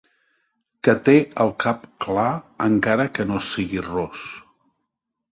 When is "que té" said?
0.85-1.13